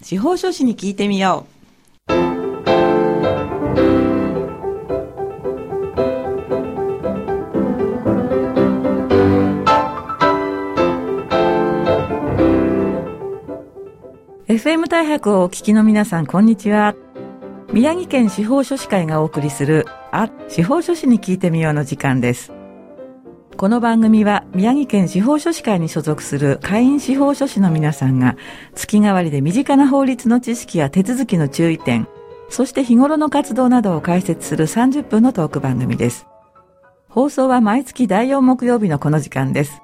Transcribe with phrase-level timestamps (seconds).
[0.00, 1.58] 司法書士に聞いてみよう。
[14.46, 16.94] FM 大白をお聞きの皆さんこんにちは。
[17.72, 22.57] 宮城県司法書士会がお送りするあ司法書士に聞いてみようの時間です。
[23.58, 28.36] この番組は宮城県司法書士会に所属する会員司法書士の皆さんが
[28.76, 32.06] 月替わりで身近な法律の知識や手続きの注意点、
[32.50, 36.28] そして日頃の活動などを解説する30分のトーク番組です。
[37.08, 39.82] 放送は毎月第4木曜日のこの時間です。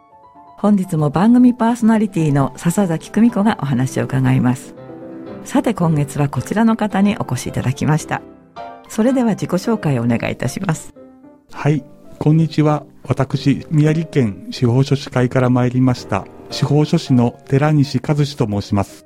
[0.56, 4.77] 本日も番組パーソナリティの笹崎久美子がお話を伺います。
[5.45, 8.23] さて今月はこちらの方にお越しいただきました。
[8.88, 10.95] それでは自己紹介をお願いいたします。
[11.51, 11.84] はい、
[12.20, 12.87] こんにちは。
[13.06, 19.04] 私、宮城県司法書士会から参りました、司法書士の寺西和志と申します。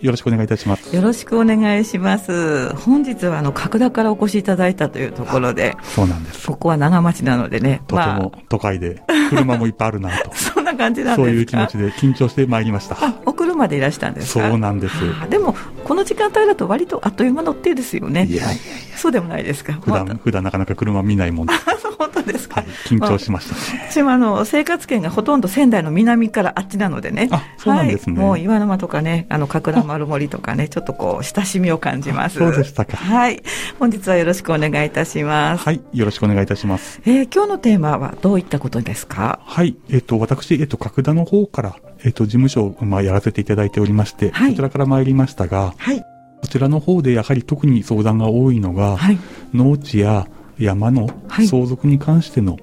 [0.00, 0.96] よろしくお願いいたします。
[0.96, 2.74] よろしくお願いします。
[2.76, 6.46] 本日はあの角田からお越しいただいたというところで、そうなんです。
[6.46, 10.30] ここは長町なのでね、とても都会で車もいっぱいあるなと。
[10.34, 11.22] そんな感じなんですか？
[11.22, 12.96] そういう気持ちで緊張してまいりました。
[12.98, 14.48] あ、お車でいらしたんですか？
[14.48, 14.94] そうなんです。
[15.28, 18.24] でもこの時間帯だと割とあっという間乗ってですよね。
[18.24, 18.96] いやいやいや。
[18.96, 19.74] そうでもないですか？
[19.74, 21.52] 普段、ま、普段なかなか車見ないもんで。
[22.00, 23.88] 本当ですか、はい、緊張しましたね。
[23.90, 27.28] 私もあの生活圏がほとんど仙台の南からあっちなのでね。
[27.30, 28.16] あ、そうなんですね。
[28.16, 32.38] はい、もう岩沼とかね、あの角田丸森とかね、 ちょっとこう親しみを感じます。
[32.38, 32.96] そうでしたか。
[32.96, 33.42] はい。
[33.78, 35.64] 本日はよろしくお願いいたします。
[35.64, 37.00] はい、よろしくお願いいたします。
[37.04, 39.40] えー、今日のテーマはどういったことですか？
[39.44, 46.00] はい、えっ、ー、と私えっ、ー、と角田の方からえっ、と事務所まあやらせていただいておりまして、はい、こちらから参りましたが、はい。
[46.40, 49.18] こちらの方でやはり特に相談が多いのが、はい、
[49.52, 50.26] 農地や
[50.60, 52.58] 山の相続に関しての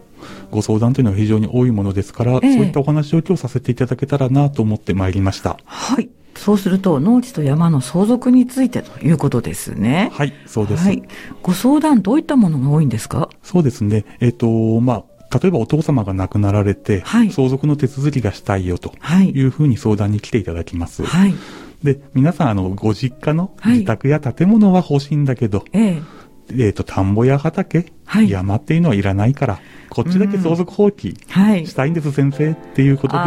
[0.51, 5.57] ご相談というのは非常に多いものですから、えー、そういったお話を今日させていただけたらなと思ってまいりました。
[5.65, 6.09] はい。
[6.35, 10.11] そうすると、農地と山の相続についてということですね。
[10.13, 10.85] はい、そうです。
[10.85, 11.01] はい。
[11.41, 13.29] ご相談、どういったものが多いんですか？
[13.41, 14.05] そうですね。
[14.19, 18.93] えっ、ー、と、まあ、例えばお父様が亡くなられて、はい、相続の手続きがしたいよと
[19.23, 21.03] いうふうに相談に来ていただきます。
[21.03, 21.33] はい。
[21.83, 26.01] で、皆さん、あの、ご実家の自宅や建物は欲しいんだけど、ええ
[26.51, 29.59] えー、と、田んぼや畑、はい、山っていうのはいらないから、
[29.89, 31.17] こっちだけ相続放棄
[31.65, 33.25] したいんです、先生っていうことで、ご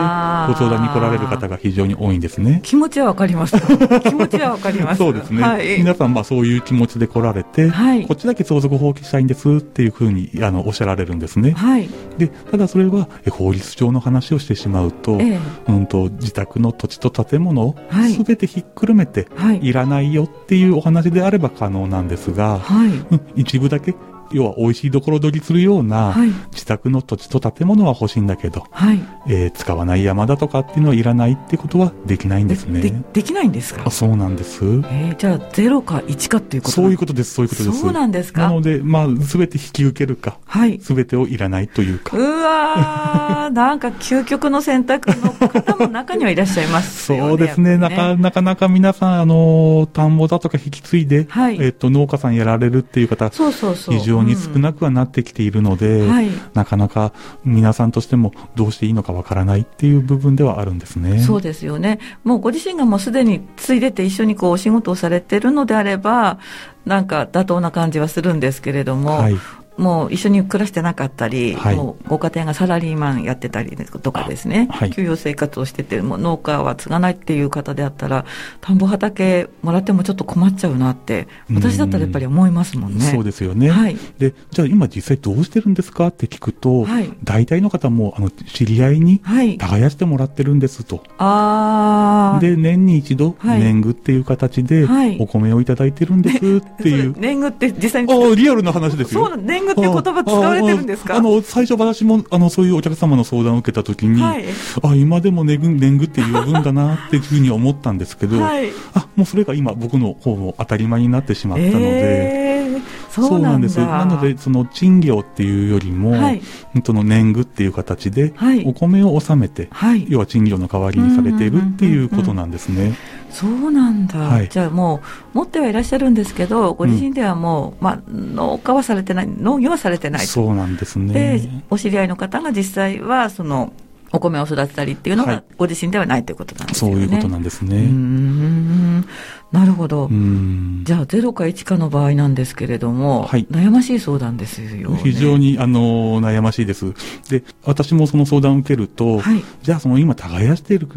[0.55, 2.61] 相談に来られる方が非常に多いんですね。
[2.63, 3.57] 気持ちはわかります。
[4.03, 4.99] 気持ちはわかります。
[4.99, 5.43] そうですね。
[5.43, 11.53] はい、皆さん、まあそういう気持ちで来られて、はい、こっちだけ相続放棄したいんですっていうふうにあのおっしゃられるんですね。
[11.53, 11.89] はい、
[12.19, 17.77] で、ただそれは法律上の話をしてしまうと、ええ、うんと自宅の土地と建物を
[18.17, 19.29] すべてひっくるめて、
[19.61, 23.95] い、らないよっていうお話であれば可能なんですが、はい、一部だけ
[24.33, 26.15] 要は美味しいところ取りするような、
[26.53, 32.81] 自宅の土地と建物は欲しいんだけど、はい、えー、使わない山だとかっていうのはいらないってことはできないんですね。
[32.81, 33.83] でできないんですか？
[33.87, 34.65] あそうなんです。
[34.65, 36.75] えー、じゃあ0か1かっていうこと？
[36.75, 37.81] そういうことです、そういうことです。
[37.81, 38.43] そうなんですか？
[38.43, 42.17] なので、まあ、すべて引き受けるか、はい、すべてをいらないというか。
[42.17, 47.29] うわー、 なんか究極の選択の方も中にはいらっしゃいますよね。
[47.31, 57.13] そうですね、ねなかなかなか皆さん、あの、田んぼだとか引き継いで、はい、えっ、と、農家さんやられるっていう方、そうそうそう非常に少なくはななってきているので、はい、なかなか
[57.45, 61.21] 皆さんとしてもどうしていいのかわからないっていう部分ではあるんですね。
[61.21, 61.99] そうですよね。
[62.23, 66.39] もうご自身がもうすでについでて一緒にこうお仕事をされてるのであれば、
[66.85, 69.37] なんか妥当な感じはするんですけれども、はい、
[69.81, 78.27] もう一緒に暮らしてなかったり、はい、もうご家庭がサラリーマンやってたりとかですね、はい、給与生活をしてて、もう農家は継がないっていう方であったら、
[78.61, 83.01] 田んぼ畑もらってもちょっと困っちゃうなって、私だったらやっぱり思いますもんね。
[83.01, 83.71] そうですよね。
[83.71, 89.21] はい、で、じゃあ今実際どうしてるんですかって聞くと、はい、大体の方も、あの、知り合いに
[89.59, 91.03] 耕してもらってるんですと。
[91.17, 94.87] あで、年に一度、年貢っていう形で、
[95.19, 96.41] お米をいただいてるんですっ
[96.83, 97.15] ていう。
[97.19, 98.13] 年貢って実際に。
[98.13, 99.27] ああ、リアルな話ですよ。
[99.29, 101.17] そう年貢って言葉使われてるんですか？
[101.17, 104.45] あの、最初私も、あの、そういうお客様の相談を受けたときに、はい、
[104.83, 112.81] あ、今でも年貢、年貢って呼ぶんだなっていうふうに思ったんですけど、はい、あ、もうそれが今僕の方も当たり前になってしまったので、えー、
[113.11, 113.79] そうなんです。
[113.79, 116.43] なので、その賃料っていうよりも、はい、
[116.85, 118.33] その年貢っていう形で、
[118.65, 122.97] お米を納めて、はい、要は賃料の代わりにされているっていうことなんですね。
[123.31, 125.01] そうなんだ、はい、じゃあも
[125.35, 131.13] う、持ってはいらっしゃるんですけど、ご自身ではもう、うん、まあ、農家はされてない、農業はされてないそうなんですね。
[131.13, 133.73] で、お知り合いの方が実際は、その、
[134.13, 137.77] お米を育てたりっていうのが、ご自身ではないということなんですね、そういうことなんですね。
[137.77, 139.05] うん。
[139.53, 140.09] なるほど。
[140.09, 146.93] じゃあ、0か1かの場合なんですけれども、はい、悩ましい相談ですよ、ね、非常に、あの、悩ましいです。
[147.29, 150.89] で、私もその相談を受けると、はい、じゃあ、その今、耕している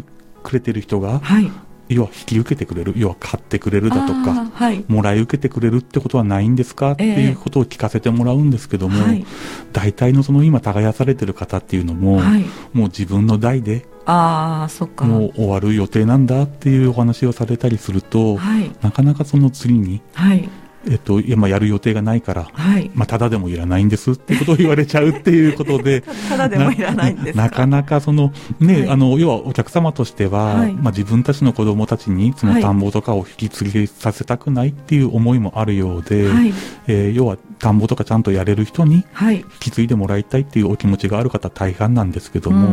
[0.42, 1.50] くれてる人が、はい、
[1.88, 6.92] 要は引き受けてくれる要は買ってくれるだとか、はい、もらい受けてくれるってことはないんですか？
[6.92, 9.24] っていうことを聞かせてもらうんですけども、はい、
[9.72, 15.04] 大体のその今耕されてる方っていうのも、はい、もう自分の代であそっか。
[15.04, 18.38] もう終わる予定なんだっていうお話をされたりすると、
[18.82, 20.48] なかなかその次に、はい
[20.90, 36.52] えっと、今やる予定がないから、はい、まあ、ただでもいらないんですってことを言われちゃうっていうことで、 ただでもいらないんですなかなかその、ね、はい、あの、要はお客様としては、はい、まあ、自分たちの子供たちにその田んぼとかを引き継ぎさせたくないっていう思いもあるようで、はい、
[36.86, 42.68] えー、要は田んぼとかちゃんとやれる人に引き継いでもらいたいっていうお気持ちがある方大半なんですけども、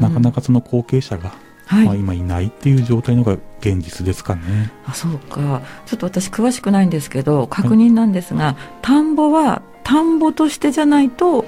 [0.00, 1.32] なかなかその後継者が、
[1.72, 4.70] はい、まあ、今いないっていう状態のが現実ですかね。
[4.86, 5.62] あそうか。
[5.86, 11.44] ちょっと私詳しくないんですけど確認なんですが、はい、田んぼは田んぼとしてじゃないと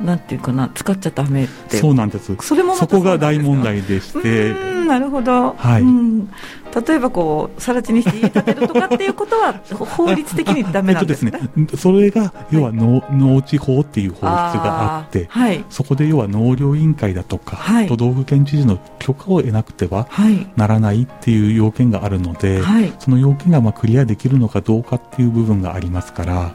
[0.00, 1.76] なんていうかな使っちゃダメって。
[1.76, 2.34] そうなんです。
[2.40, 4.54] それもそこが大問題でして。
[4.86, 6.30] なるほど、はい、うん
[6.74, 20.08] 例えばこう、更地にして家建てるとかっていうことは、法律的にダメなんですか、えっとですね、それが、要は農,、農地法っていう法律があって、はい、そこで要は農業委員会だとか、はい、都道府県知事の許可を得なくては
[20.56, 26.52] ならないっていう要件があるので、はい、その要件がまあクリアできるのかどうかっていう部分がありますから、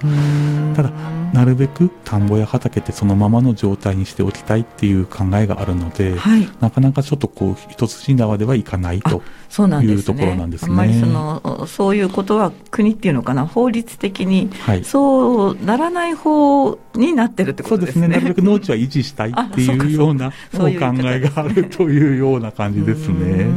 [0.75, 0.91] ただ、
[1.33, 6.15] なるべく田んぼや畑ってそのままの状態にしておきたいっていう考えがあるので、
[6.59, 9.21] なかなかちょっとこう、一筋縄ではいかないと。
[9.49, 9.67] そう
[10.05, 10.19] なんですね。
[10.19, 10.71] ところなんですね。
[10.71, 14.49] あんまりその、そういうことは国っていうのかな、法律的に、
[14.83, 18.01] そうならない方になってるってことですね。
[18.01, 18.23] そうですね。
[18.23, 23.47] なるべく農地は維持したいっていうような お考えがあるというような感じですね。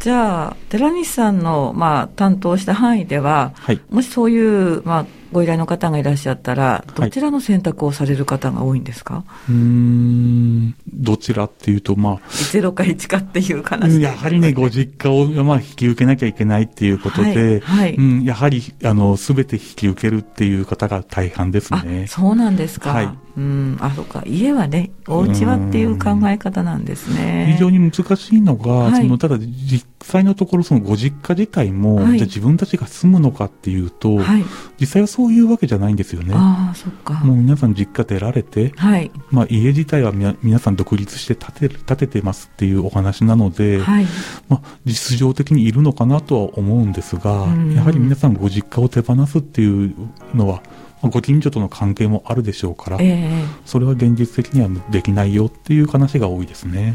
[0.00, 12.20] じゃあ、寺西さんの、まあ、担当した範囲では、はい、もしそういう、まあ、ご依頼の方がいらっしゃったら、どちらの選択をされる方が多いんですか、はい、うん、どちらっていうと、まあ。
[12.28, 22.06] 0か1かっていう話やはりね、ご実家を、まあ、引き受けなきゃいけないっていうことで、はい、はい、うん、やはり、あの、すべて引き受けるっていう方が大半ですね。
[22.08, 22.92] そうなんですか。
[22.92, 23.18] はい。
[23.36, 24.22] うん、あ、そうか。
[24.26, 27.52] 家はね、お家はっていう考え方なんですね。
[27.52, 34.44] 非常に難しいのが、はい、その、ただ、実際のところ、そのご実家自体も、はい、じゃ自分たちが住むのかっていうと、はい、
[34.80, 36.34] 実際はそういうわけじゃないんですよね。
[36.34, 37.14] ああ、そっか。
[37.24, 44.06] もう皆さん実家出られて、はい、まあ家自体はみ皆さん独立して建て建ててますっていうお話なので、はい、
[44.48, 49.94] まあ実情的にいるのかなとは思うんですが、やはり皆さんご実家を手放すっていう
[50.34, 50.62] のは、
[51.02, 56.92] ご近所との関係もあるでしょうから、えー、それは現実的にはできないよっていう話が多いですね。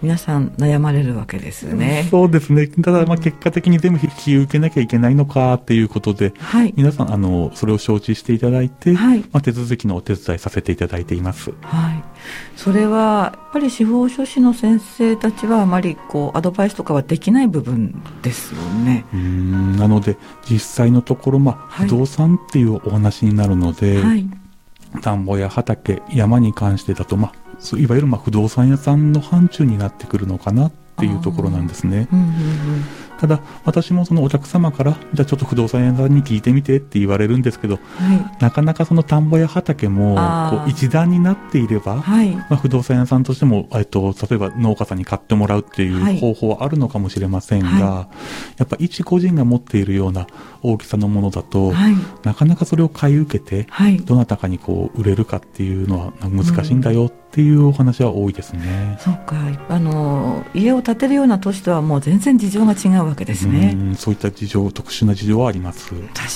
[0.00, 2.06] 皆さん悩まれるわけですね。
[2.08, 2.68] そうですね。
[2.68, 11.52] ただ、まあ、結果的に全部引き受けなきゃいけないのかっていうことで、はい、皆さん、あの、それを承知していただいて、はい、まあ、手続きのお手伝いさせていただいています。
[11.62, 12.04] はい。
[12.54, 19.04] それは、やっぱり司法書士の先生たちは、あまり、こう、アドバイスとかはできない部分ですよね。
[19.12, 20.16] うん、なので、
[20.48, 24.24] 実際のところ、まあ、不動産っていうお話になるので、はい、
[25.02, 32.08] 田んぼや畑、山に関してだと、まあ、いわゆるまあ不動産屋さんの範疇になってくるのかなっていうところなんですね。
[32.12, 32.34] うんうんうん
[33.18, 37.80] ただ、私もそのお客様から、じゃあちょっと不動産屋さんに聞いてみてって言われるんですけど、は
[38.14, 40.14] い、なかなかその田んぼや畑も
[40.50, 50.28] こう一段になっていれば、はい、まあ、不動産屋さんとしても、えっと、例えば農家さんに買ってもらうっていう方法はあるのかもしれませんが、はい、やっぱ一個人が持っているような
[50.62, 51.72] 大きさのものだと、
[52.24, 53.66] なかなかそれを買い受けて、
[54.04, 58.98] どなたかにこう売れるかっていうのは難しいんだよっていうお話は多いですね。
[59.00, 59.36] そうか、
[59.68, 63.76] あの家を建てるような都市とはもう全然事情が違うわけですね。
[63.92, 65.90] うそういった事情、特殊な事情はあります。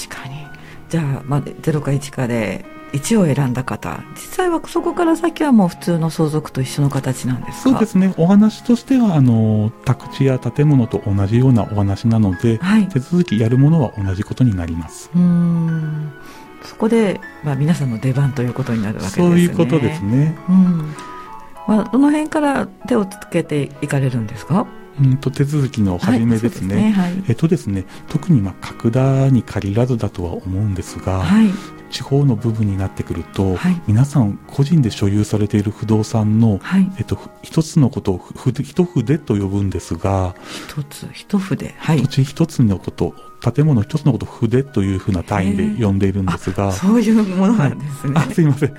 [0.08, 0.42] 確かに。
[0.88, 7.70] じゃあ、まあ、0か1かで1を選んだ方、実際はそこから先はもう普通の相続と一緒の形なんですか？
[7.70, 8.14] そうですね。
[8.18, 15.10] お話としては、あの、宅地や建物と同じようなお話なので、はい、手続きやるものは同じことになります。
[15.14, 16.12] うん。
[16.62, 19.26] そこで、まあ、皆さんの出番ということになるわけですね。
[19.26, 20.36] そういうことですね。
[20.48, 20.94] うん。
[21.66, 24.66] まあ、どの辺から手をつけていかれるんですか？
[25.00, 26.74] うんと手続きの始めですね。
[26.74, 31.48] はい、ねはい、えっとですね、特にまあ角田に限らずだとは思うんですが、はい、
[31.92, 40.34] 地方の部分になってくると、はい、皆さん個人で所有されている不動産の、はい、えっと、一つのことを一筆と呼ぶんですが、
[40.68, 42.02] 一つ、一筆、はい。
[42.02, 48.14] 土地一つのこと、建物一つのことを筆というふうな単位で呼んでいるんですが、そういうものなんですね。
[48.14, 48.72] はい、あすいません。
[48.74, 48.78] で、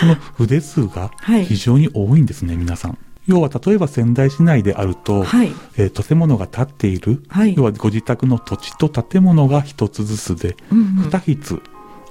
[0.00, 1.10] その筆数が
[1.46, 2.98] 非常に多いんですね、皆さん。
[3.26, 11.60] 要は例えば仙台市内であると、はい、えー、建物が建っている、はい、要はご自宅の土地と建物が一つずつで、二、うん、筆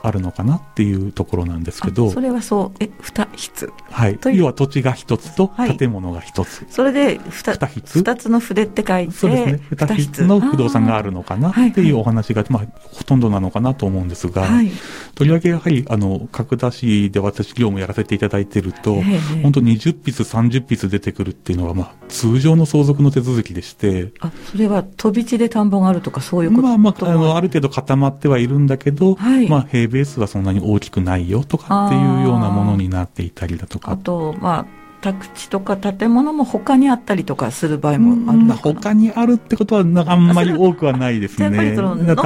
[0.01, 2.09] あるのかなっていうところなんですけど。
[2.11, 4.19] それはそう、え、二室はい。
[4.33, 6.59] 要は土地が一つと建物が一つ。
[6.59, 9.59] はい、それで二室二つの筆って書いて、そうですね。
[9.71, 14.71] 二室の不動産があるのかなっていうお話が、まあ、ほとんどなのかなと思うんですが、はい、
[15.15, 19.01] とりわけやはり、あの、角田市で私業務やらせていただいてると、
[19.43, 24.11] 本当20筆、30筆出てくるっていうのは、まあ、通常の相続の手続きでして。
[24.19, 26.61] あ、それは飛び地で田んぼがあるとかそういうこと？
[26.63, 33.91] まあまあ、あの、ある程度固まってはいるんだけど、はい、まあ、平米数はそんなに大きくないよとかっていうようなものになっていたりだとか。
[33.91, 34.65] あと、まあ、
[35.01, 41.73] 宅地とか建物も他にあったりとかする場合もあるのか他にあるってことはあんまり多くはないですね。
[41.73, 41.81] 田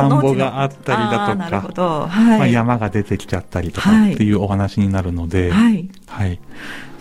[0.08, 5.88] んぼがあったりだとか、はい、まあ、山が出てきちゃったりとかっていうお話になるので、はい。
[6.08, 6.40] はい、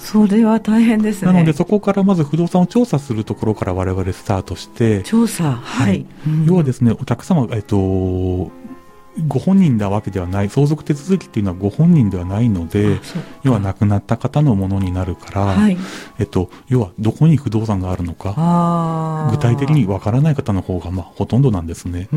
[0.03, 1.33] それは大変ですね。
[1.33, 6.05] なのでそこからまず不動産を調査するところから我々スタートして、調査はい。
[6.45, 8.51] 要はですね、お客様、えっと、
[9.29, 12.99] ご本人なわけではない相続手続きっていうのはご本人ではないので
[13.43, 15.77] 要は亡くなった方のものになるから、はい、
[16.19, 22.09] えっと、要はどこに不動産があるのか具体的にわからない方の方が、まあ、ほとんどなんですね。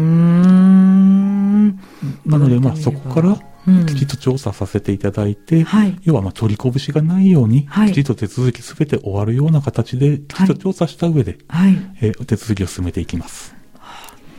[2.26, 3.38] なので、まあ、そこから
[3.88, 13.56] きちっと調査させていただいて、うん要はまあ取りこぶしがないように、はい、きちっと手続きすべて終わるような形で、きちっと調査した上で、はい、えー、手続きを進めていきます。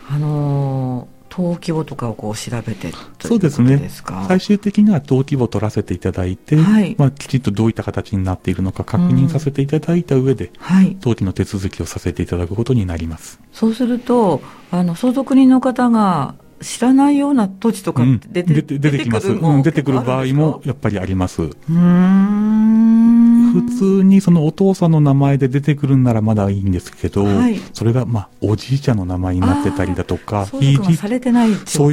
[0.09, 2.90] あのー登記簿とかをこう調べて
[3.21, 3.90] そうですね。
[4.26, 10.52] 最終的には登記簿を取らせていただいて、はい、まあ、きちんとどういった形になっているのか確認させていただいた上で、うん。
[10.61, 13.38] はい、登記の手続きをさせていただくことになります。
[13.52, 14.40] そうすると、
[14.71, 19.63] あの、相続人の方が知らないような土地とか出て,、うん、出て出てきます、うん。
[19.63, 21.43] 出てくる場合もやっぱりあります。
[21.43, 23.53] うん。
[23.53, 30.77] 普通にそのお父さんの名前で出てくるんならまだいいんですけど、はい、それがまあおじいちゃんの名前になってたりだとか、そうい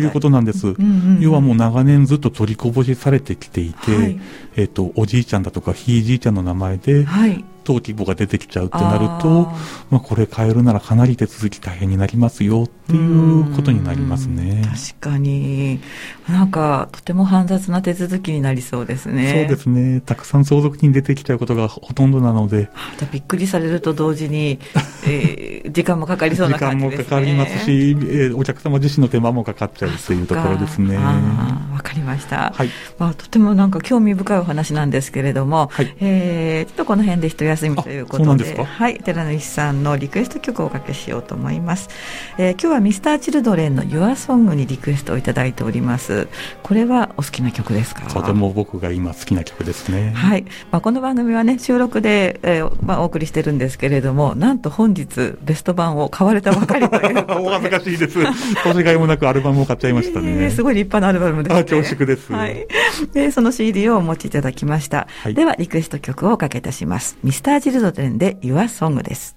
[0.05, 4.19] うことなんです、うんうんうん、要はもう長年ずっと取りこぼしされてきていて、はい、
[4.55, 9.51] えっ、ー、と、おじいちゃんだとかひいじいちゃんの名前で、はい登記簿が出てきちゃうってなると、
[9.89, 14.63] まあ、これ変えるならかなり手続き大変になりますよっていうことになりますね。
[14.99, 15.79] 確かに。
[16.27, 19.45] なんか、とても煩雑な手続きになりそうですね。
[19.47, 20.01] そうですね。
[20.01, 22.69] たくさん相続人出てきちゃうことがほとんどなので。
[23.11, 24.59] びっくりされると同時に、
[25.05, 27.03] えー、 時間もかかりそうな感じですね。
[27.03, 30.97] 時間もかかりますし、えー、お客様自身の手間もかかっちゃうっていうところですね。
[30.97, 32.53] わかりました。
[32.55, 32.69] はい。
[32.97, 41.89] まあ、とてもなんか興味深いお話なんですけれども、はい、えー、ちょっとこの辺で一休みということで、ではい、寺西さんのリクエスト曲をおかけしようと思います。
[42.37, 46.27] えー、今日はミスターチルドレンの Your Song にリクエストをいただいております。
[46.63, 48.01] これはお好きな曲ですか？
[48.07, 50.11] とても僕が今好きな曲ですね。
[50.15, 50.45] はい。
[50.71, 58.19] まあ、この番組はね、収録で、えー、まあ、お送りしてるんですけれども、なんと本日ベスト版を買われたばかりという お恥ずかしいです。
[58.63, 60.31] 年がいもなくアルバムを買っちゃいましたね。
[60.43, 61.59] えー、すごい立派なアルバムですね。
[61.59, 62.31] あ、恐縮です。
[62.31, 62.67] はい。
[63.13, 65.07] で、その CD をお持ちいただきました。
[65.23, 67.17] はい、では、リクエスト曲をおかけいたします。
[67.23, 69.35] ミスターチルドレンで Your Song です。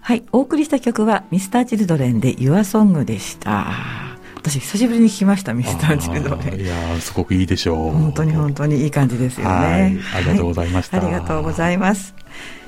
[0.00, 3.66] はい、お送りした曲はミスターチルドレンで Your Song でした。
[4.36, 6.60] 私久しぶりに聞きましたミスターチルドレン。
[6.60, 7.90] いやすごくいいでしょう。
[7.90, 9.98] 本当に本当にいい感じですよね。
[10.14, 12.14] ありがとうございました、はい、ありがとうございます。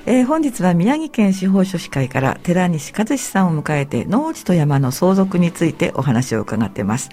[0.05, 7.09] えー、本日は宮城県司法書士会から寺西和志さんを迎えて農地と山の相続についてお話を伺っています。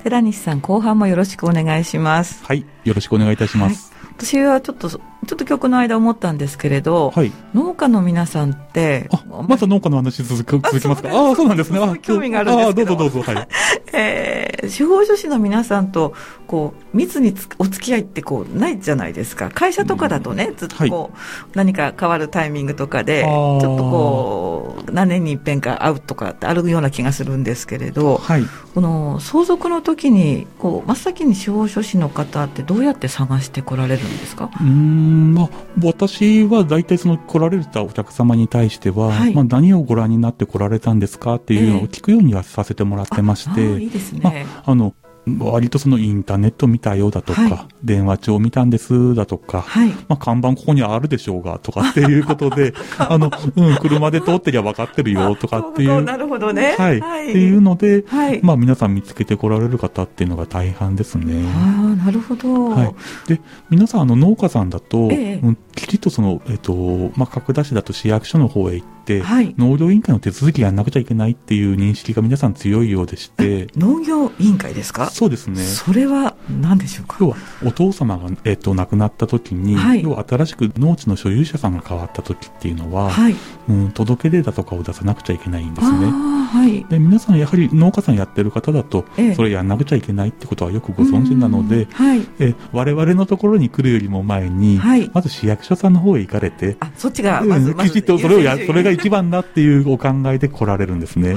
[0.00, 2.44] 寺西さん後半もよろしくお願いします。
[2.44, 3.92] はい、よろしくお願いいたします。
[3.92, 11.10] はい私はちょっとちょっと曲の間思ったんですけれど、はい、農家の皆さんって、あ、また農家の話続く続きますか？
[11.10, 11.78] ああ、そうなんですね。
[11.78, 12.94] あ興味があるんですけど。
[12.94, 13.48] あどうぞどうぞ、はい。
[13.92, 16.14] えー、司法書士の皆さんと、
[16.46, 19.50] こう、密にお付き合いってこう、ないじゃないですか。
[19.52, 21.10] 会社とかだとね、うん、ずっとこう、はい、
[21.54, 34.50] 何か変わるタイミングとかで、ちょっとこう、何年に一遍か会うとかってあるような気がするんですけれど、はい、この相続の時に、こう、真っ先に司法書士の方ってどうやって探してこられるんですか？
[34.60, 35.50] うんまあ、
[35.82, 44.30] 私は大体その来られたお客様に対しては、はい、まあ、何をご覧になって来られたんですかっていうのを聞くようにはさせてもらってまして、えー、いいですね、ま
[44.64, 44.94] あ、あの
[45.38, 56.02] 割とそのインターネット見たよだとか、はい、電話帳見たんですだとか、はい、まあ看板ここにあるでしょうがとかっていうことで、 あの、うん、車で通ってりゃ分かってるよとかっていう。
[56.02, 56.74] なるほどね。
[56.78, 57.00] はい。
[57.00, 61.44] はい、っていうので、はい、まあ皆さん見つけてこられる方っていうのが大半ですね。
[61.54, 62.70] ああ、なるほど。
[62.70, 62.94] はい。
[63.28, 73.66] で、皆さんあの農家さんだと、ええ、うん、きちっとその、えっ、と、まあ角田市だと市役所の方へ行って、はい、農業委員会の手続きやんなくちゃいけないっていう認識が皆さん強いようでして。
[73.76, 75.10] 農業委員会ですか？
[75.10, 75.60] そうですね。
[75.62, 77.16] それは何でしょうか？
[77.20, 83.34] 要はお父様が、えっと、亡くなった時に、はい、要は新しく農地の所有者さんが変わった時っていうのは、はい、
[83.68, 86.12] うん、届け出だとかを出さなくちゃいけないんですね。
[86.50, 101.36] はい、で皆さんやはり農家さんやってる方だと、ええ、それやんなくちゃいけないってことはよくご存知なので、はい、え我々のところに来るよりも前に、はい、まず市役所さんの方へ行かれて、あそっちがまず、きちっとそれをやそれが一番だっていうお考えで来られるんですね。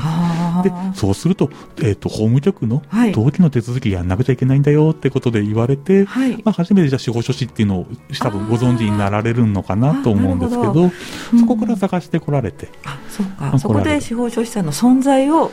[0.61, 7.87] でそうすると,、えーと、法務局の登記の手続きやんなくちゃいけないんだよってことで言われて、はい、まあ、初めてじゃあ司法書士っていうのを
[8.19, 10.91] 多分ご存知になられるのかなと思うんですけど、
[11.39, 12.69] そこから探してこられて。
[12.85, 13.57] あそうか。
[13.59, 15.51] そこで司法書士さんの存在を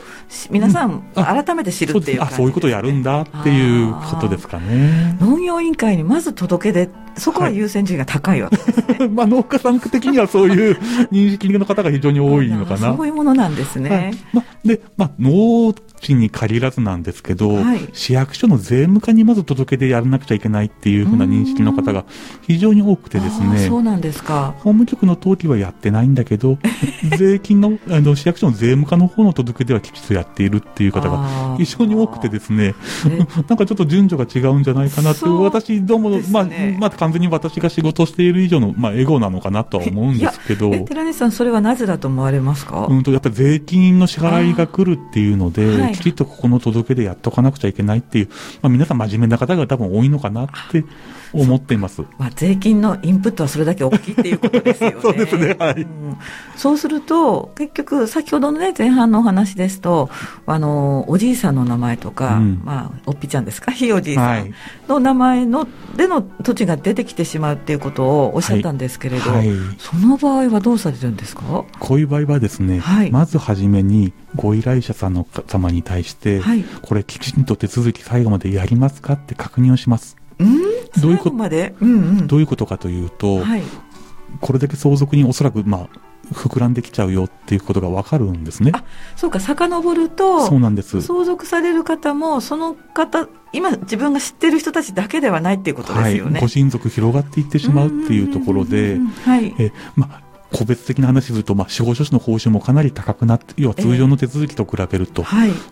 [0.49, 5.17] 皆さん改めて知るっていう、ね、あそういうことをやるんだっていうことですかね。
[5.19, 8.97] 農業委員会にまず届け出そこは優先順位が高いわけですね。
[8.99, 10.77] はい、まあ農家さん的にはそういう
[11.11, 12.77] 認識の方が非常に多いのかな。
[12.95, 13.89] そういうものなんですね。
[13.89, 22.05] はい、まあ、で、まあ農地に限らずなんですけど、はい、市役所の税務課にまず届け出やらなくちゃいけないっていうふうな認識の方が
[22.41, 23.67] 非常に多くてですね。
[23.67, 24.53] そうなんですか。
[24.57, 26.57] 法務局の登記はやってないんだけど、
[27.17, 32.73] 税金の、あの、市役所の税務課の方の届け出はきちっとやっているっていう方が非常に多くてですね、
[33.47, 36.47] なんかちょっと順序が違うんじゃないかなって私どうも、ね、まあ、
[36.79, 40.71] まあ完全に私が仕事している以上の、まあ、エゴなのかなとは思うんですけど。
[40.85, 42.87] 寺西さん、それはなぜだと思われますか？
[42.89, 48.29] うんと、やっぱり税金の支払いが来るっていうので、はい、きちっとここの届け出やっとかなくちゃいけないっていう、
[48.61, 50.83] まあ、皆さん真面目な方が多分多いのかなって
[51.33, 52.01] 思っています。
[52.17, 54.97] まあ、税金のインプットはそれだけ大きいっていうことですよね。
[55.01, 55.55] そうですね。
[55.57, 56.17] はい、うん。
[56.55, 60.09] そうすると、結局、先ほどのね、前半のお話ですと、
[60.45, 64.53] あの、おじいさんの名前とか、うん、まあ、おっぴちゃんですか、 ひいおじいさん
[64.87, 71.41] の名前の、での土地が出てきてしまうっていうことをおっしゃったんですけれど、はいはい、その場合はどうされるんですか？
[71.79, 76.41] こういう場合はですね、はい、まずはじめに、ご依頼者さんの様に対して、
[76.81, 80.15] これきちんと手続き最後までやりますかって確認をします。
[81.01, 81.29] どういうこ？
[81.29, 81.85] と、うんう
[82.21, 83.63] ん、どういうことかというと、はい、
[84.39, 88.71] これだけ相続人おそらく、まあ、膨らんできちゃうよっていうことが分かるんですね。
[88.73, 88.83] あ
[89.15, 91.01] そうか、遡ると、そうなんです。
[91.01, 96.33] 相続される方も、その方、今自分が知ってる人たちだけではないっていうことですよね。
[96.33, 105.25] はい、ご親族広がっていってしまうっていうところで、はい、えまあ個別的な話すると、まあ、司法書士の報酬もかなり高くなって、要は通常の手続きと比べると、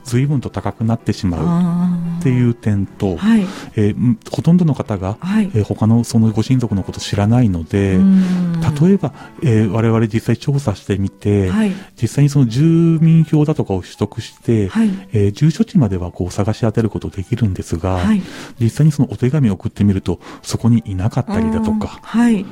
[0.03, 3.41] 随分と高くなってしまうっていう点と、はい、
[3.75, 7.99] えー、ほとんどの方が、はい、えー、他のそのご親族のことを知らないので、
[8.81, 9.13] 例えば、
[9.43, 18.21] えー、我々実際調査してみて、はい、実際にその住民票だとかを取得して、はい、えー、住所地まではこう探し当てることできるんですが、はい、
[18.59, 22.45] 実際にそのお手紙を送ってみると、そこにいなかったりだとか、はい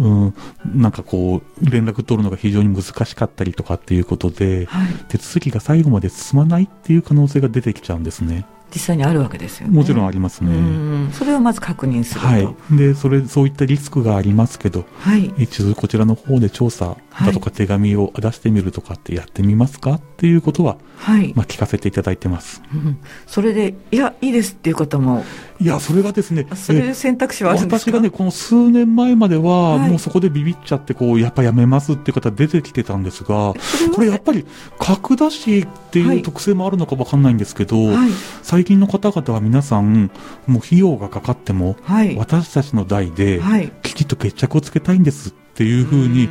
[0.00, 0.34] うん、
[0.74, 8.46] なんかこう、連絡取るのが非常に難しかったりとかっていうことで、はい、手続きが最後まで進まないっていう可能性が出てきちゃうんですね。
[8.72, 9.76] 実際にあるわけですよね。
[9.76, 11.10] もちろんありますね。
[11.12, 12.26] それをまず確認すると。
[12.26, 12.48] はい。
[12.70, 15.32] で、それ、そういったリスクがありますけど、はい。
[15.38, 21.32] 一度こちらの方で調査だとか手紙を出してみるとかってやってみますかっていうことは、はい。
[21.34, 22.62] まあ聞かせていただいてます。
[22.72, 25.24] うん、それで、いや、いいですっていう方も。
[25.60, 27.90] いや、それがですね、そういう選択肢はあるんですか？
[27.90, 33.54] 私がね、この数年前までは、もうそこでビビっちゃって、こう、やっぱやめますっていう方出てきてたんですが、
[33.94, 34.46] これやっぱり、
[34.78, 38.10] 角出しっていう特性もあるのかわかんないんですけど、はい、
[38.60, 40.10] 最近の方々は皆さん、
[40.46, 43.40] もう費用がかかっても、はい、私たちの代で、
[43.82, 46.28] きちっと決着をつけたいんですっていうふうに、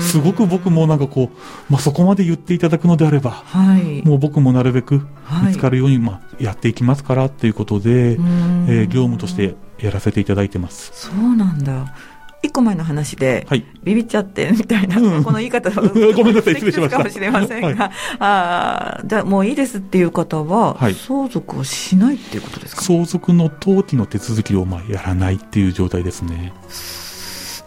[0.00, 5.06] すごく僕もなんかこう、まあ、そこまで言っていただくのであれば、はい、もう僕もなるべく
[5.46, 10.90] 見つかるように、まあ、やっていきますからっていうことで、えー、業務としてやらせていただいてます。
[10.92, 11.94] そうなんだ。
[12.42, 15.82] 一個前の話で、はい、ビビっちゃってみたいな、うん、この言い方は、
[16.14, 16.96] ごめんなさい、失礼しました。
[16.98, 22.82] かもしれませんが、はい、あじゃあもういいですっていう方は、はい、相続をしないっていうことですか？
[22.82, 26.52] 相続の登記の手続きをまあやらないっていう状態ですね。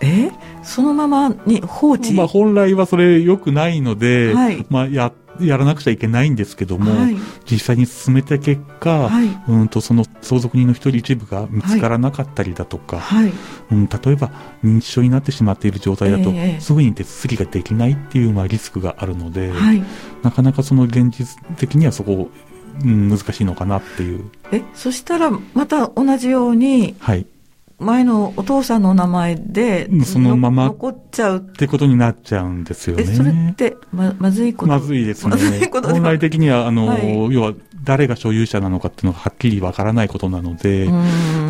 [0.02, 0.32] え？
[0.64, 2.14] そのままに放置？
[2.14, 5.12] まあ本来はそれ良くないので、はい、まあや
[5.46, 7.16] やらなくちゃいけないんですけども、はい、
[7.50, 13.34] 実際に進めた結果、はい、うんとその相続人の一人一部が見つからなかったりだとか、はい、
[13.72, 14.32] うん、例えば
[14.64, 19.52] 認知症になってしまっている状態だと、えー、すぐに手続きができないっていうまあリスクがあるので、
[20.22, 22.30] なかなかその現実的にはそこ、
[22.84, 24.30] うん、難しいのかなっていう。
[24.52, 27.26] えそしたらまた同じように、はい、
[27.80, 31.38] 前のお父さんの名前で、そのまま残っちゃう。
[31.40, 33.04] ってことになっちゃうんですよね。
[33.06, 34.72] それってままずいこと？
[34.72, 35.36] まずいですね。
[35.72, 40.88] 本来的には、あの、はい、要は誰が所有者なのかっていうのがはっきりわからないことなので、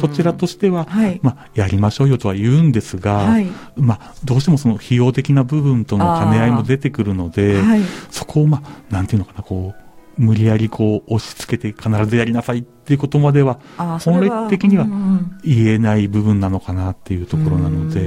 [0.01, 7.61] こちらとしては、はい、まあ、やりましょうよとは言うんですが、はい、まあ、どうしてもその費用的な部分との兼ね合いも出てくるので、
[8.09, 9.82] そこを、まあ、なんていうのかな、こう、
[10.17, 13.59] 無理やりこう押し付けて必ずやりなさいっていうことまでは、
[14.03, 14.85] 本来的には
[15.43, 18.01] 言えない部分なのかなっていうところなので。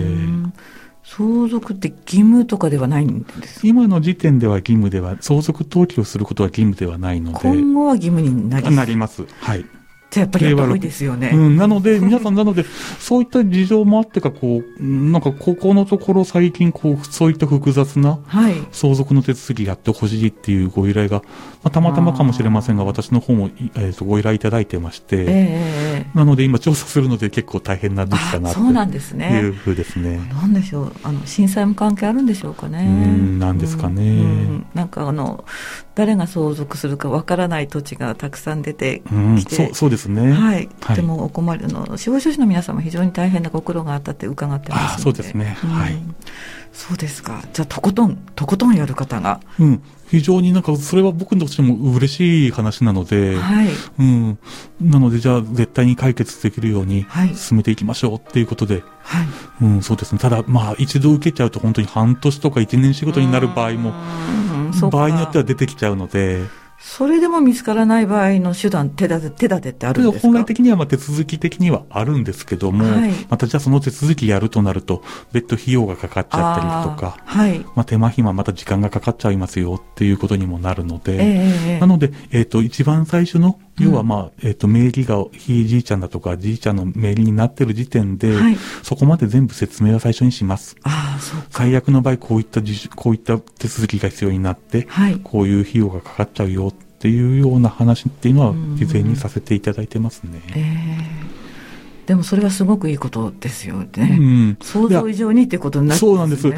[1.08, 7.38] 相続って義務とかではないんです今の時点では義務では、相続登記をすることは義務ではないので。
[7.42, 9.24] 今後は義務になりなります。
[9.40, 9.64] はい。
[10.20, 11.30] やっぱり多いですよね。
[11.34, 12.64] うん、なので、皆さんなので、
[12.98, 18.18] そういった事情もあってか、こう、なんかここのところ最近、こう、そういった複雑な、
[18.72, 21.22] 相続の手続きやってほしいっていうご依頼が、
[21.62, 30.20] まあ、たまたまかもしれませんが、私の方も、えーと、ご依頼いただいてまして、えー、なので今調査するので結構大変な時期かなというふうですね。
[30.32, 32.84] なんでしょう、あの、震災も関係あるんでしょうかね。
[32.86, 34.02] うん、なんですかね。
[34.02, 35.44] うん、なんかあの、
[35.96, 39.02] 誰が相続するかわからない土地がたくさん出て
[39.38, 40.30] きて、そうそうですね。
[40.30, 40.68] はい。
[40.78, 45.56] とてもお困りの、司法書士の皆さんも非常に大変なご苦労があったって伺ってますそうですね。
[45.58, 45.96] はい。
[46.76, 47.42] そうですか。
[47.54, 49.40] じゃあ、とことん、とことんやる方が。
[49.58, 49.82] うん。
[50.08, 53.68] 非常になんか、それは僕としても嬉しい話なので、はい。
[53.98, 54.38] うん。
[54.78, 59.26] なので、じゃあ、絶対に解決できるように、進めていきましょうっていうことで、はい。
[59.62, 60.18] うん、そうですね。
[60.18, 63.94] ただ、まあ、一度受けちゃうと本当に半年とか一年仕事になる場合も、
[64.90, 66.40] 場合によっては出てきちゃうので、
[66.78, 70.28] それでも見つからない場合の手段、手立て、手立てってあるんですか？
[70.28, 90.76] 本来的にはまあ手続き的にはあるんですけども、はい、またじゃあその手続きやるとなると、別途費用がかかっちゃったりとか、はい、まあ手間暇また時間がかかっちゃいますよっていうことにもなるので、えー、なので、えっ、ー、と、一番最初の要はまあ、えっ、ー、と、名義がひいじいちゃんだとか、じいちゃんの名義になってる時点で、はい、そこまで全部説明は最初にします。
[90.82, 92.62] あそう最悪の場合、こういった
[92.94, 100.40] こういった手続きが必要になって、はい、こういう費用がかかっちゃうよっていうような話っていうのは、事前にさせていただいてますね。
[100.54, 101.46] えー
[102.06, 104.16] でもそれはすごくいいことですよね。
[104.20, 106.46] うん、想像以上にってことになる、ね、そうなんです。
[106.48, 106.50] え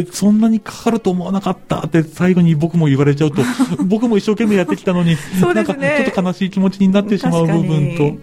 [0.00, 3.42] ー、そんなにかかると思わなかったって最後に僕も言われちゃうと、
[3.86, 5.18] 僕も一生懸命やってきたのに、ね、
[5.54, 8.16] なんかちょっと悲しい気持ちになってしまう部分と、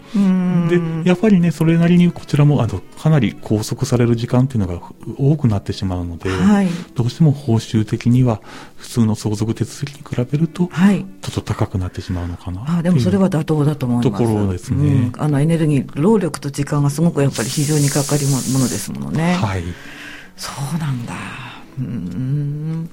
[0.70, 4.82] で、やっぱりね、それなりにこちらも、あの、かなり拘束される時間っていうのが
[5.18, 8.42] 多くなってしまうので、はい、どうしても報酬的には
[8.76, 12.80] 普通の相続手続きに比べると、はい、ちょっと高くなってしまうのかな。
[12.80, 14.24] あでもそれは妥当だと思います。
[14.24, 19.34] ところですね、うん、あの、エネルギー、労力と時間間がすごくやっぱり非常にかかりものですものね。
[19.34, 19.64] はい。
[20.36, 21.14] そうなんだ。
[21.80, 22.90] うん。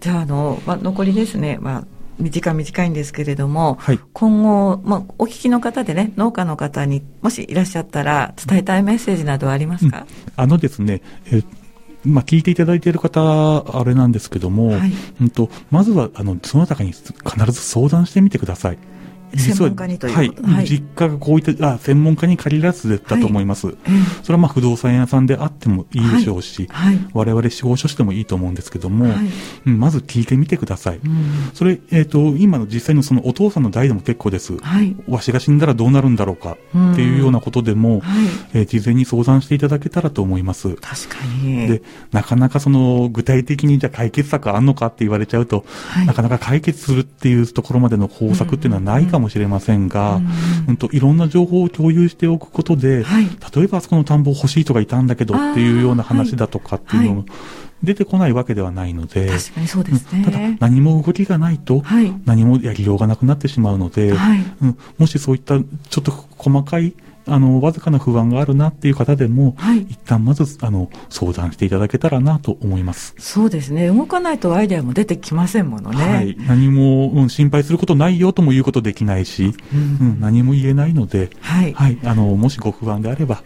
[0.00, 1.84] じゃあ、あの、まあ、残りですね、まあ、
[2.20, 10.06] 時間短いんですけれども、はい、今後、まあ、お聞きの方でね、農家の方にもしいらっしゃったら、伝えたいメッセージなどはありますか、
[10.36, 11.42] うん、あのですね、え
[12.04, 13.20] まあ、聞いていただいている方、
[13.78, 17.12] あれなんですけども、はい、うんと、まずは、あの、その中に必
[17.46, 18.78] ず相談してみてください。
[19.38, 23.76] 専門家にということはい、はい、実家がこういったあ専門家に借りらずだと思います、はい、
[24.22, 29.06] それはまあ不動産屋さんであってもいいでしょうし、はい、我々司法書士でもいいと思うんですけども、
[29.66, 34.54] うん、まず聞いてみてください、うん、それ、えーと、今の実際のそのお父さんの代でも結構です、
[35.08, 36.56] わしが死んだらどうなるんだろうか
[36.92, 38.02] っていうようなことでも、
[38.52, 40.74] えー、事前に相談していただけたらと思います。
[40.76, 41.68] 確かに。
[41.68, 45.64] でなかなかその具体的にじゃ解決策あんのかって言われちゃうと、
[46.06, 50.26] なかなか解決するっていうところまでの方策っていうのはないかもしれませんが、うん
[50.68, 57.24] うん、といろんな情報を共有しておくことで、はい、例えばあそこの田んぼ欲しい人がいたんだけどっていうような話だとかっていうのも、
[57.82, 60.24] 出てこないわけではないので、確かにそうですね。
[60.24, 61.82] ただ、何も動きがないと、
[62.24, 66.94] 何もやりようがなくなってしまうので、はい、うん、もしそういったちょっと細かい
[67.26, 73.14] あの、わずかな不安があるなっていう方でも、はい、一旦まず、あの、相談していただけたらなと思います。
[73.18, 73.88] そうですね。
[73.88, 76.04] 動かないとアイデアも出てきませんものね。
[76.04, 76.36] はい。
[76.46, 81.72] 何も、うん、心配することないよとも言うことできないし、うん、うん、何も言えないので、はい。
[81.72, 81.98] はい。
[82.04, 83.42] あの、もしご不安であれば、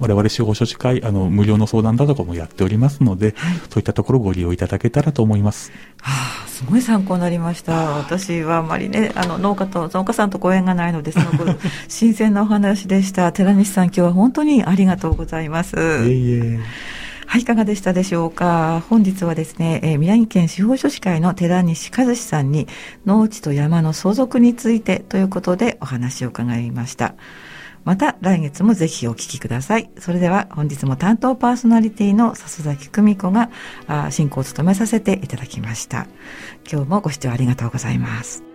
[0.00, 5.70] 我々司法書士会、あの、無料の相談だとかもやっておりますので、はい、そういったところをご利用いただけたらと思います。
[6.00, 7.72] はあ、すごい参考になりました。
[7.98, 11.58] 私はあまりね、あの、農家と、農家さんとご縁がないのですごく
[11.88, 13.30] 新鮮なお話でした。
[13.30, 15.76] 寺西さん、今日は本当にありがとうございます。
[15.76, 16.58] いえいえ。
[17.26, 18.82] はい、いかがでしたでしょうか？
[18.90, 22.66] 本日はですね、えー、宮城県司法書士会の寺西和志さんに、
[23.06, 27.14] 農地と山の相続についてということでお話を伺いました。
[27.84, 29.90] また来月もぜひお聞きください。
[29.98, 33.50] それでは本日も担当パーソナリティの笹崎久美子が
[34.10, 36.06] 進行を務めさせていただきました。
[36.70, 38.49] 今日もご視聴ありがとうございます。